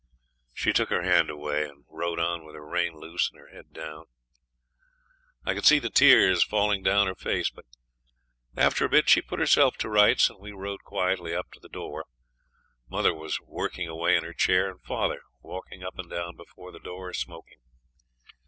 [0.51, 3.71] She took her hand away, and rode on with her rein loose and her head
[3.71, 4.05] down.
[5.45, 7.65] I could see the tears falling down her face, but
[8.57, 11.69] after a bit she put herself to rights, and we rode quietly up to the
[11.69, 12.05] door.
[12.89, 16.79] Mother was working away in her chair, and father walking up and down before the
[16.79, 17.59] door smoking.